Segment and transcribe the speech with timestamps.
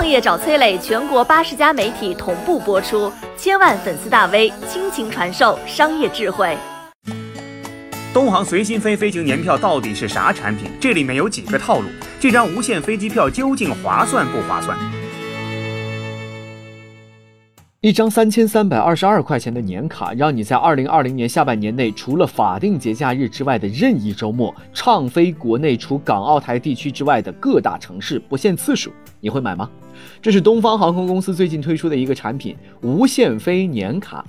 [0.00, 6.56] 创业找崔磊，全国八十家媒体同步播出，千万粉丝大 V 倾情传授商业智慧。
[8.10, 10.70] 东航随心飞飞行年票到底是啥产品？
[10.80, 11.88] 这里面有几个套路？
[12.18, 14.74] 这张无限飞机票究竟划算不划算？
[17.82, 28.92] 一张三千三百二十二块钱的年卡，让你在二零二零年下半年内，除了法定节假日之外的任意周末，畅飞国内除港澳台地区之外的各大城市，不限次数。
[29.18, 29.70] 你会买吗？
[30.20, 34.22] 这是东方航空公司最近推出的一个产品——无限飞年卡。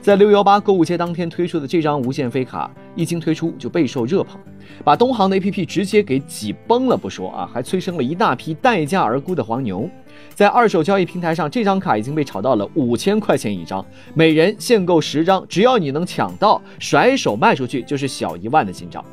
[0.00, 4.38] 在六幺八购物节当天推出的这张无限飞卡，一经推出就备受热捧，
[4.84, 9.88] 把东航的 APP 直接给挤崩了不说啊，还催生了一大批待价而沽的黄牛。
[10.34, 13.84] 在二手交易平台上，这张卡已经被炒到了五千块钱一张，
[14.14, 19.04] 每人限购十张，只要你能抢到，甩手卖出去就是小一万的进账。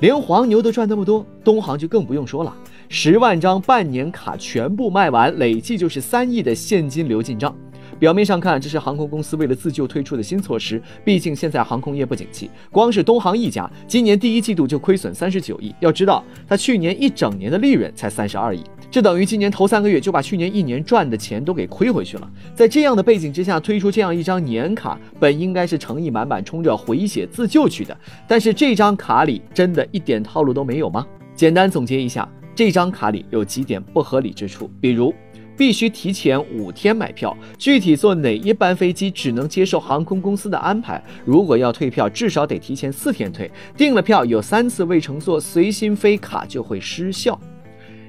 [0.00, 2.52] 连黄牛都赚那么多，东航就更不用说了，
[2.88, 7.54] 十万张半年卡全部卖完，累计就是三亿的现金流进账。
[8.02, 10.82] 表面上看，这是航空公司为了自救推出的新措施。
[11.04, 15.72] 毕竟现在航空业不景气，光是东航一家，今年第一季度就亏损三十九亿。
[15.78, 22.28] 要知道，它去年一整年的利润才三十二亿，这等于今年头三个月就把去年一年赚的钱都给亏回去了。
[22.56, 27.96] 在这样的背景之下，推出这样一张年卡，本应该是诚意满满，冲着回血自救去的。
[28.26, 31.06] 但是这张卡里真的一点套路都没有吗？
[31.36, 35.14] 简单总结一下，这张卡里有几点不合理之处，比如。
[35.56, 41.02] 必须提前五天买票，具体坐哪一班飞机只能接受航空公司的安排。
[41.24, 43.50] 如果要退票，至少得提前四天退。
[43.76, 47.38] 订了票有三次未乘坐，随心飞卡就会失效。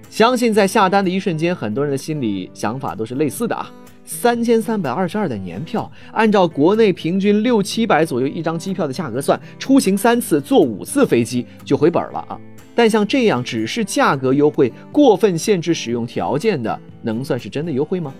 [0.09, 3.71] 相信在下单的一瞬间，很多人的心理想法都是类似的啊。
[4.05, 12.37] 三千三百二十二的年票，按照国内平均六七百左右一张机票的价格算，出行三次，坐五次飞机就回本了啊。
[12.75, 18.13] 但像这样只是价格优惠，过分限制使用条件的，能算是真的优惠吗？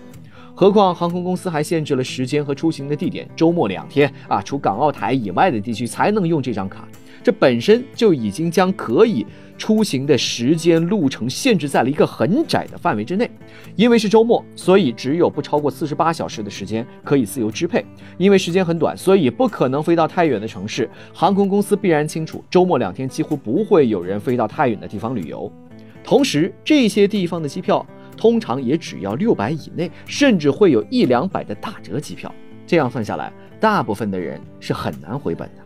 [0.56, 6.86] 何况航空公司还限制了时间和出行的地点，周末两天啊，除港澳台以外的地区才能用这张卡。
[7.24, 9.26] 这本身就已经将可以
[9.58, 13.28] 出行的时间路程限制在了一个很窄的范围之内。
[13.74, 17.84] 因为是周末，所以只有不超过四十八小时的时间可以自由支配。
[18.16, 20.88] 因为时间很短，所以不可能飞到太远的城市。
[21.12, 25.50] 航空公司必然清楚，周末两天几乎不会有人飞到太远的地方旅游。
[26.04, 27.84] 同时，这些地方的机票
[28.16, 32.32] 通常也只要六百以内，甚至会有一两百的打折机票。
[32.66, 35.62] 这样算下来，大部分的人是很难回本的。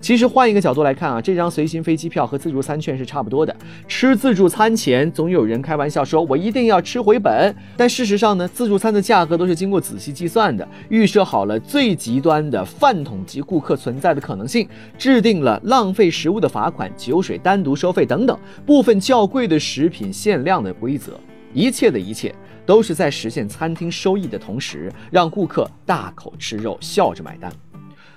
[0.00, 3.54] 其实换一个角度来看啊，这张随心飞机票和自助餐券是差不多的。
[3.88, 21.18] 吃自助餐前，总有人开玩笑说：“我一定要吃回本。”但事实上呢，自助餐的价格都是经过仔细计算的，预设好了最极端的饭桶级顾客存在的可能性，制定了浪费食物的罚款、酒水单独收费等等部分较贵的食品限量的规则。
[21.54, 22.34] 一切的一切，
[22.66, 27.52] 都是在实现餐厅收益的同时，让顾客大口吃肉，笑着买单。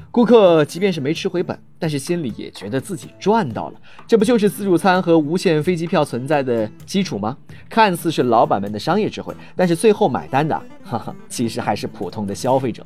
[0.09, 7.37] 顾客即便是没吃回本，但是心里也觉得自己赚到了，这不就是自助餐和无限飞机票存在的基础吗？
[7.69, 12.85] 看似是老板们的商业智慧，但是最后买单的，哈哈，其实还是普通的消费者。